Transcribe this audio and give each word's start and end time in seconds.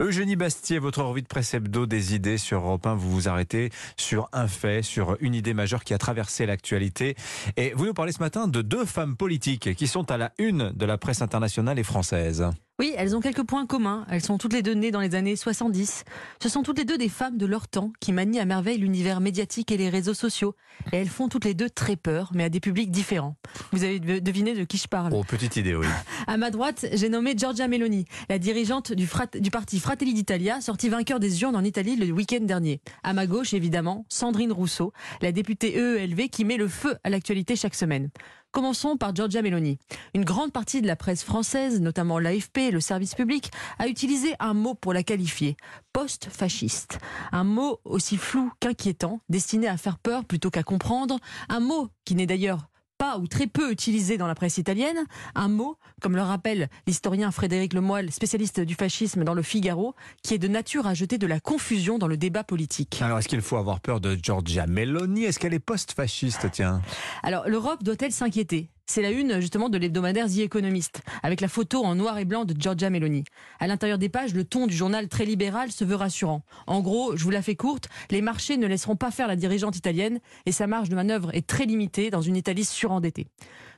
Eugénie 0.00 0.36
Bastier, 0.36 0.78
votre 0.78 1.02
revue 1.02 1.22
de 1.22 1.26
presse 1.26 1.54
des 1.54 2.14
idées 2.14 2.38
sur 2.38 2.58
Europe 2.58 2.86
1, 2.86 2.94
vous 2.94 3.10
vous 3.10 3.28
arrêtez 3.28 3.70
sur 3.96 4.28
un 4.32 4.48
fait, 4.48 4.82
sur 4.82 5.16
une 5.20 5.34
idée 5.34 5.54
majeure 5.54 5.84
qui 5.84 5.94
a 5.94 5.98
traversé 5.98 6.46
l'actualité. 6.46 7.16
Et 7.56 7.72
vous 7.74 7.86
nous 7.86 7.94
parlez 7.94 8.12
ce 8.12 8.20
matin 8.20 8.48
de 8.48 8.62
deux 8.62 8.84
femmes 8.84 9.16
politiques 9.16 9.74
qui 9.74 9.86
sont 9.86 10.10
à 10.10 10.16
la 10.16 10.32
une 10.38 10.72
de 10.72 10.86
la 10.86 10.98
presse 10.98 11.22
internationale 11.22 11.78
et 11.78 11.84
française. 11.84 12.50
Oui, 12.80 12.94
elles 12.96 13.14
ont 13.14 13.20
quelques 13.20 13.42
points 13.42 13.66
communs. 13.66 14.06
Elles 14.08 14.22
sont 14.22 14.38
toutes 14.38 14.54
les 14.54 14.62
deux 14.62 14.72
nées 14.72 14.90
dans 14.90 15.02
les 15.02 15.14
années 15.14 15.36
70. 15.36 16.04
Ce 16.42 16.48
sont 16.48 16.62
toutes 16.62 16.78
les 16.78 16.86
deux 16.86 16.96
des 16.96 17.10
femmes 17.10 17.36
de 17.36 17.44
leur 17.44 17.68
temps 17.68 17.92
qui 18.00 18.10
manient 18.10 18.40
à 18.40 18.46
merveille 18.46 18.78
l'univers 18.78 19.20
médiatique 19.20 19.70
et 19.70 19.76
les 19.76 19.90
réseaux 19.90 20.14
sociaux. 20.14 20.56
Et 20.90 20.96
elles 20.96 21.10
font 21.10 21.28
toutes 21.28 21.44
les 21.44 21.52
deux 21.52 21.68
très 21.68 21.96
peur, 21.96 22.30
mais 22.32 22.44
à 22.44 22.48
des 22.48 22.58
publics 22.58 22.90
différents. 22.90 23.36
Vous 23.72 23.84
avez 23.84 24.00
deviné 24.00 24.54
de 24.54 24.64
qui 24.64 24.78
je 24.78 24.88
parle 24.88 25.12
Oh, 25.12 25.22
petite 25.24 25.56
idée, 25.56 25.74
oui. 25.74 25.86
À 26.26 26.38
ma 26.38 26.50
droite, 26.50 26.86
j'ai 26.94 27.10
nommé 27.10 27.34
Giorgia 27.36 27.68
Meloni, 27.68 28.06
la 28.30 28.38
dirigeante 28.38 28.92
du, 28.92 29.06
du 29.34 29.50
parti 29.50 29.78
Fratelli 29.78 30.14
d'Italia, 30.14 30.62
sortie 30.62 30.88
vainqueur 30.88 31.20
des 31.20 31.42
urnes 31.42 31.56
en 31.56 31.64
Italie 31.64 31.96
le 31.96 32.10
week-end 32.10 32.40
dernier. 32.40 32.80
À 33.02 33.12
ma 33.12 33.26
gauche, 33.26 33.52
évidemment, 33.52 34.06
Sandrine 34.08 34.52
Rousseau, 34.52 34.94
la 35.20 35.32
députée 35.32 35.76
EELV 35.76 36.30
qui 36.30 36.46
met 36.46 36.56
le 36.56 36.66
feu 36.66 36.96
à 37.04 37.10
l'actualité 37.10 37.56
chaque 37.56 37.74
semaine. 37.74 38.08
Commençons 38.52 38.96
par 38.96 39.14
Giorgia 39.14 39.42
Meloni. 39.42 39.78
Une 40.12 40.24
grande 40.24 40.50
partie 40.50 40.82
de 40.82 40.88
la 40.88 40.96
presse 40.96 41.22
française, 41.22 41.80
notamment 41.80 42.18
l'AFP 42.18 42.58
et 42.58 42.70
le 42.72 42.80
service 42.80 43.14
public, 43.14 43.52
a 43.78 43.86
utilisé 43.86 44.34
un 44.40 44.54
mot 44.54 44.74
pour 44.74 44.92
la 44.92 45.04
qualifier, 45.04 45.56
post-fasciste. 45.92 46.98
Un 47.30 47.44
mot 47.44 47.78
aussi 47.84 48.16
flou 48.16 48.50
qu'inquiétant, 48.58 49.20
destiné 49.28 49.68
à 49.68 49.76
faire 49.76 49.98
peur 49.98 50.24
plutôt 50.24 50.50
qu'à 50.50 50.64
comprendre, 50.64 51.20
un 51.48 51.60
mot 51.60 51.90
qui 52.04 52.16
n'est 52.16 52.26
d'ailleurs 52.26 52.66
pas 53.00 53.16
ou 53.16 53.26
très 53.26 53.46
peu 53.46 53.72
utilisé 53.72 54.18
dans 54.18 54.26
la 54.26 54.34
presse 54.34 54.58
italienne, 54.58 55.06
un 55.34 55.48
mot, 55.48 55.78
comme 56.02 56.16
le 56.16 56.20
rappelle 56.22 56.68
l'historien 56.86 57.30
Frédéric 57.30 57.72
Lemoyle, 57.72 58.12
spécialiste 58.12 58.60
du 58.60 58.74
fascisme 58.74 59.24
dans 59.24 59.32
le 59.32 59.40
Figaro, 59.40 59.94
qui 60.22 60.34
est 60.34 60.38
de 60.38 60.48
nature 60.48 60.86
à 60.86 60.92
jeter 60.92 61.16
de 61.16 61.26
la 61.26 61.40
confusion 61.40 61.96
dans 61.96 62.08
le 62.08 62.18
débat 62.18 62.44
politique. 62.44 63.00
Alors, 63.00 63.18
est-ce 63.18 63.28
qu'il 63.28 63.40
faut 63.40 63.56
avoir 63.56 63.80
peur 63.80 64.02
de 64.02 64.18
Giorgia 64.22 64.66
Meloni? 64.66 65.24
Est-ce 65.24 65.38
qu'elle 65.38 65.54
est 65.54 65.60
post-fasciste, 65.60 66.48
tiens? 66.52 66.82
Alors, 67.22 67.48
l'Europe 67.48 67.82
doit-elle 67.82 68.12
s'inquiéter? 68.12 68.68
C'est 68.90 69.02
la 69.02 69.12
une 69.12 69.38
justement 69.38 69.68
de 69.68 69.78
l'hebdomadaire 69.78 70.26
The 70.26 70.38
Economist, 70.38 71.02
avec 71.22 71.40
la 71.40 71.46
photo 71.46 71.84
en 71.84 71.94
noir 71.94 72.18
et 72.18 72.24
blanc 72.24 72.44
de 72.44 72.60
Giorgia 72.60 72.90
Meloni. 72.90 73.22
À 73.60 73.68
l'intérieur 73.68 73.98
des 73.98 74.08
pages, 74.08 74.34
le 74.34 74.42
ton 74.42 74.66
du 74.66 74.74
journal 74.74 75.06
très 75.06 75.24
libéral 75.24 75.70
se 75.70 75.84
veut 75.84 75.94
rassurant. 75.94 76.42
En 76.66 76.80
gros, 76.80 77.16
je 77.16 77.22
vous 77.22 77.30
la 77.30 77.40
fais 77.40 77.54
courte, 77.54 77.88
les 78.10 78.20
marchés 78.20 78.56
ne 78.56 78.66
laisseront 78.66 78.96
pas 78.96 79.12
faire 79.12 79.28
la 79.28 79.36
dirigeante 79.36 79.76
italienne 79.76 80.18
et 80.44 80.50
sa 80.50 80.66
marge 80.66 80.88
de 80.88 80.96
manœuvre 80.96 81.32
est 81.36 81.46
très 81.46 81.66
limitée 81.66 82.10
dans 82.10 82.20
une 82.20 82.34
Italie 82.34 82.64
surendettée. 82.64 83.28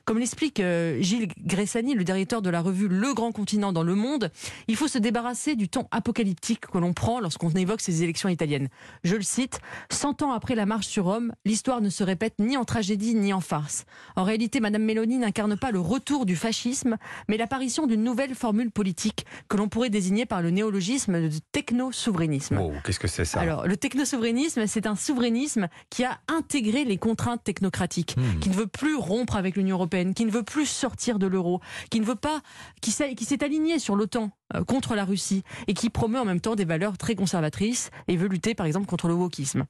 Comme 0.05 0.19
l'explique 0.19 0.59
euh, 0.59 1.01
Gilles 1.01 1.29
Gressani, 1.45 1.93
le 1.93 2.03
directeur 2.03 2.41
de 2.41 2.49
la 2.49 2.59
revue 2.59 2.89
Le 2.89 3.13
Grand 3.13 3.31
Continent 3.31 3.71
dans 3.71 3.83
le 3.83 3.95
monde, 3.95 4.31
il 4.67 4.75
faut 4.75 4.89
se 4.89 4.97
débarrasser 4.97 5.55
du 5.55 5.69
ton 5.69 5.87
apocalyptique 5.91 6.67
que 6.67 6.77
l'on 6.77 6.91
prend 6.91 7.21
lorsqu'on 7.21 7.49
évoque 7.51 7.79
ces 7.79 8.03
élections 8.03 8.27
italiennes. 8.27 8.67
Je 9.05 9.15
le 9.15 9.21
cite, 9.21 9.61
Cent 9.89 10.21
ans 10.21 10.33
après 10.33 10.55
la 10.55 10.65
marche 10.65 10.87
sur 10.87 11.05
Rome, 11.05 11.31
l'histoire 11.45 11.79
ne 11.79 11.89
se 11.89 12.03
répète 12.03 12.33
ni 12.39 12.57
en 12.57 12.65
tragédie 12.65 13.15
ni 13.15 13.31
en 13.31 13.39
farce. 13.39 13.85
En 14.17 14.25
réalité, 14.25 14.59
Madame 14.59 14.83
Meloni 14.83 15.19
n'incarne 15.19 15.55
pas 15.55 15.71
le 15.71 15.79
retour 15.79 16.25
du 16.25 16.35
fascisme, 16.35 16.97
mais 17.29 17.37
l'apparition 17.37 17.87
d'une 17.87 18.03
nouvelle 18.03 18.35
formule 18.35 18.71
politique 18.71 19.25
que 19.47 19.55
l'on 19.55 19.69
pourrait 19.69 19.89
désigner 19.89 20.25
par 20.25 20.41
le 20.41 20.49
néologisme 20.49 21.29
de 21.29 21.37
techno-souverainisme. 21.53 22.59
Oh, 22.61 22.73
qu'est-ce 22.83 22.99
que 22.99 23.07
c'est 23.07 23.23
ça? 23.23 23.39
Alors, 23.39 23.67
le 23.67 23.77
techno-souverainisme, 23.77 24.67
c'est 24.67 24.85
un 24.85 24.97
souverainisme 24.97 25.69
qui 25.89 26.03
a 26.03 26.19
intégré 26.27 26.83
les 26.83 26.97
contraintes 26.97 27.41
technocratiques, 27.45 28.17
hmm. 28.17 28.39
qui 28.41 28.49
ne 28.49 28.55
veut 28.55 28.67
plus 28.67 28.97
rompre 28.97 29.37
avec 29.37 29.55
l'Union 29.55 29.77
européenne 29.77 29.92
qui 30.13 30.25
ne 30.25 30.31
veut 30.31 30.43
plus 30.43 30.65
sortir 30.65 31.19
de 31.19 31.27
l'euro, 31.27 31.61
qui 31.89 31.99
ne 31.99 32.05
veut 32.05 32.15
pas, 32.15 32.41
qui 32.81 32.91
s'est 32.91 33.43
aligné 33.43 33.79
sur 33.79 33.95
l'OTAN 33.95 34.31
euh, 34.55 34.63
contre 34.63 34.95
la 34.95 35.05
Russie 35.05 35.43
et 35.67 35.73
qui 35.73 35.89
promeut 35.89 36.19
en 36.19 36.25
même 36.25 36.41
temps 36.41 36.55
des 36.55 36.65
valeurs 36.65 36.97
très 36.97 37.15
conservatrices 37.15 37.91
et 38.07 38.17
veut 38.17 38.27
lutter 38.27 38.55
par 38.55 38.65
exemple 38.65 38.87
contre 38.87 39.07
le 39.07 39.13
wokisme. 39.13 39.65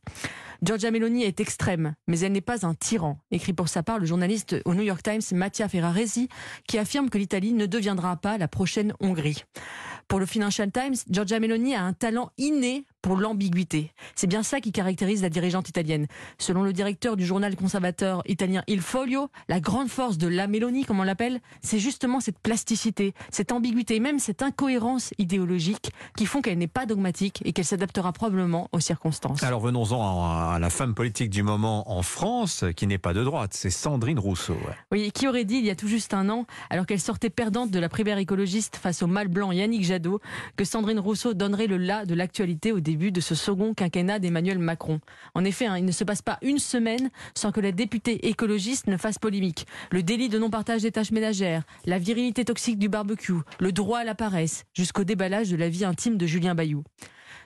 Giorgia 0.61 0.91
Meloni 0.91 1.23
est 1.23 1.39
extrême, 1.41 1.95
mais 2.07 2.19
elle 2.21 2.31
n'est 2.31 2.41
pas 2.41 2.65
un 2.65 2.73
tyran, 2.73 3.19
écrit 3.31 3.53
pour 3.53 3.67
sa 3.67 3.83
part 3.83 3.99
le 3.99 4.05
journaliste 4.05 4.55
au 4.65 4.73
New 4.73 4.83
York 4.83 5.03
Times 5.03 5.21
Mattia 5.33 5.67
Ferraresi, 5.67 6.29
qui 6.67 6.77
affirme 6.77 7.09
que 7.09 7.17
l'Italie 7.17 7.53
ne 7.53 7.65
deviendra 7.65 8.15
pas 8.15 8.37
la 8.37 8.47
prochaine 8.47 8.93
Hongrie. 9.01 9.43
Pour 10.07 10.19
le 10.19 10.25
Financial 10.25 10.71
Times, 10.71 10.95
Giorgia 11.09 11.39
Meloni 11.39 11.75
a 11.75 11.83
un 11.83 11.93
talent 11.93 12.31
inné 12.37 12.85
pour 13.03 13.17
l'ambiguïté. 13.17 13.91
C'est 14.15 14.27
bien 14.27 14.41
ça 14.43 14.61
qui 14.61 14.71
caractérise 14.71 15.21
la 15.21 15.29
dirigeante 15.29 15.69
italienne. 15.69 16.07
Selon 16.39 16.63
le 16.63 16.73
directeur 16.73 17.17
du 17.17 17.25
journal 17.25 17.55
conservateur 17.55 18.23
italien 18.25 18.63
Il 18.67 18.81
Foglio, 18.81 19.29
la 19.49 19.59
grande 19.59 19.89
force 19.89 20.17
de 20.17 20.27
la 20.27 20.47
Meloni, 20.47 20.85
comme 20.85 21.01
on 21.01 21.03
l'appelle, 21.03 21.41
c'est 21.61 21.79
justement 21.79 22.21
cette 22.21 22.39
plasticité, 22.39 23.13
cette 23.29 23.51
ambiguïté, 23.51 23.99
même 23.99 24.19
cette 24.19 24.41
incohérence 24.41 25.13
idéologique 25.17 25.91
qui 26.17 26.25
font 26.25 26.41
qu'elle 26.41 26.57
n'est 26.57 26.67
pas 26.67 26.85
dogmatique 26.85 27.41
et 27.43 27.51
qu'elle 27.51 27.65
s'adaptera 27.65 28.13
probablement 28.13 28.69
aux 28.71 28.79
circonstances. 28.79 29.43
Alors 29.43 29.59
venons-en 29.59 30.53
à 30.53 30.57
la 30.57 30.69
femme 30.69 30.95
politique 30.95 31.29
du 31.29 31.43
moment 31.43 31.91
en 31.91 32.03
France, 32.03 32.63
qui 32.77 32.87
n'est 32.87 32.97
pas 32.97 33.13
de 33.13 33.23
droite, 33.23 33.51
c'est 33.53 33.69
Sandrine 33.69 34.17
Rousseau. 34.17 34.57
Oui, 34.93 35.11
qui 35.11 35.27
aurait 35.27 35.45
dit 35.45 35.57
il 35.57 35.65
y 35.65 35.69
a 35.69 35.75
tout 35.75 35.89
juste 35.89 36.13
un 36.13 36.29
an, 36.29 36.45
alors 36.69 36.85
qu'elle 36.85 37.01
sortait 37.01 37.29
perdante 37.29 37.69
de 37.69 37.79
la 37.79 37.89
primaire 37.89 38.17
écologiste 38.17 38.77
face 38.77 39.03
au 39.03 39.07
mal 39.07 39.27
blanc 39.27 39.51
Yannick 39.51 39.83
Jadot, 39.83 40.21
que 40.55 40.63
Sandrine 40.63 40.99
Rousseau 40.99 41.33
donnerait 41.33 41.67
le 41.67 41.75
la 41.75 42.05
de 42.05 42.15
l'actualité 42.15 42.71
au 42.71 42.79
début 42.79 42.92
début 42.93 43.11
de 43.11 43.21
ce 43.21 43.33
second 43.33 43.73
quinquennat 43.73 44.19
d'Emmanuel 44.19 44.59
Macron. 44.59 44.99
En 45.33 45.43
effet, 45.43 45.65
hein, 45.65 45.79
il 45.79 45.85
ne 45.85 45.91
se 45.91 46.03
passe 46.03 46.21
pas 46.21 46.37
une 46.43 46.59
semaine 46.59 47.09
sans 47.33 47.51
que 47.51 47.59
les 47.59 47.71
députés 47.71 48.27
écologistes 48.27 48.85
ne 48.85 48.97
fassent 48.97 49.17
polémique. 49.17 49.65
Le 49.91 50.03
délit 50.03 50.29
de 50.29 50.37
non-partage 50.37 50.83
des 50.83 50.91
tâches 50.91 51.09
ménagères, 51.09 51.63
la 51.87 51.97
virilité 51.97 52.45
toxique 52.45 52.77
du 52.77 52.89
barbecue, 52.89 53.33
le 53.59 53.71
droit 53.71 53.97
à 53.97 54.03
la 54.03 54.13
paresse, 54.13 54.65
jusqu'au 54.75 55.03
déballage 55.03 55.49
de 55.49 55.55
la 55.55 55.69
vie 55.69 55.85
intime 55.85 56.17
de 56.17 56.27
Julien 56.27 56.53
Bayou. 56.53 56.83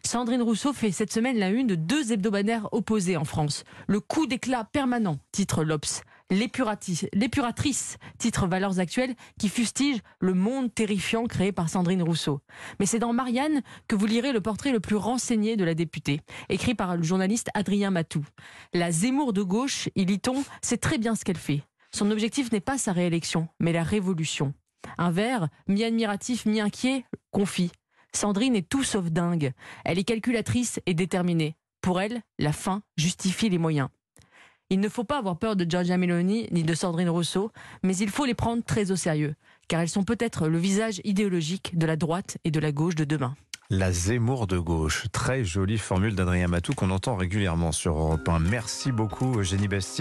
Sandrine 0.05 0.41
Rousseau 0.41 0.73
fait 0.73 0.91
cette 0.91 1.13
semaine 1.13 1.37
la 1.37 1.49
une 1.49 1.67
de 1.67 1.75
deux 1.75 2.11
hebdomadaires 2.11 2.67
opposés 2.73 3.15
en 3.15 3.23
France. 3.23 3.63
Le 3.87 4.01
coup 4.01 4.27
d'éclat 4.27 4.65
permanent, 4.65 5.17
titre 5.31 5.63
l'Obs. 5.63 6.01
L'épuratrice, 6.29 7.97
titre 8.17 8.47
Valeurs 8.47 8.79
Actuelles, 8.79 9.15
qui 9.39 9.47
fustige 9.47 9.99
le 10.19 10.33
monde 10.33 10.73
terrifiant 10.73 11.25
créé 11.25 11.53
par 11.53 11.69
Sandrine 11.69 12.03
Rousseau. 12.03 12.41
Mais 12.79 12.85
c'est 12.85 12.99
dans 12.99 13.13
Marianne 13.13 13.61
que 13.88 13.95
vous 13.95 14.05
lirez 14.05 14.33
le 14.33 14.41
portrait 14.41 14.73
le 14.73 14.81
plus 14.81 14.97
renseigné 14.97 15.55
de 15.55 15.63
la 15.63 15.73
députée, 15.73 16.19
écrit 16.49 16.75
par 16.75 16.97
le 16.97 17.03
journaliste 17.03 17.49
Adrien 17.53 17.91
Matou. 17.91 18.25
La 18.73 18.91
Zemmour 18.91 19.31
de 19.31 19.41
gauche, 19.41 19.89
y 19.95 20.03
lit-on, 20.03 20.43
sait 20.61 20.77
très 20.77 20.97
bien 20.97 21.15
ce 21.15 21.23
qu'elle 21.23 21.38
fait. 21.38 21.63
Son 21.93 22.11
objectif 22.11 22.51
n'est 22.51 22.59
pas 22.59 22.77
sa 22.77 22.91
réélection, 22.91 23.47
mais 23.61 23.71
la 23.71 23.83
révolution. 23.83 24.53
Un 24.97 25.11
vers, 25.11 25.47
mi-admiratif, 25.67 26.45
mi-inquiet, 26.45 27.05
confie. 27.31 27.71
Sandrine 28.13 28.55
est 28.55 28.67
tout 28.67 28.83
sauf 28.83 29.05
dingue. 29.05 29.53
Elle 29.85 29.99
est 29.99 30.03
calculatrice 30.03 30.81
et 30.85 30.94
déterminée. 30.94 31.55
Pour 31.81 32.01
elle, 32.01 32.21
la 32.38 32.51
fin 32.51 32.81
justifie 32.97 33.49
les 33.49 33.57
moyens. 33.57 33.89
Il 34.69 34.81
ne 34.81 34.89
faut 34.89 35.05
pas 35.05 35.19
avoir 35.19 35.38
peur 35.38 35.55
de 35.55 35.69
Giorgia 35.69 35.97
Meloni 35.97 36.50
ni 36.51 36.63
de 36.63 36.73
Sandrine 36.73 37.07
Rousseau, 37.07 37.51
mais 37.83 37.95
il 37.95 38.09
faut 38.09 38.25
les 38.25 38.33
prendre 38.33 38.61
très 38.61 38.91
au 38.91 38.97
sérieux, 38.97 39.35
car 39.69 39.79
elles 39.79 39.88
sont 39.88 40.03
peut-être 40.03 40.50
le 40.50 40.57
visage 40.57 41.00
idéologique 41.05 41.78
de 41.78 41.85
la 41.85 41.95
droite 41.95 42.38
et 42.44 42.51
de 42.51 42.59
la 42.59 42.73
gauche 42.73 42.95
de 42.95 43.06
demain. 43.06 43.33
La 43.69 43.94
Zemmour 43.94 44.45
de 44.45 44.57
gauche, 44.57 45.07
très 45.13 45.45
jolie 45.45 45.77
formule 45.77 46.16
d'Adrien 46.16 46.47
Matou 46.50 46.73
qu'on 46.73 46.89
entend 46.89 47.16
régulièrement 47.16 47.72
sur 47.72 47.97
Europe 47.97 48.27
1. 48.27 48.39
Merci 48.39 48.91
beaucoup 48.91 49.39
Eugénie 49.39 49.69
Bastier. 49.69 49.95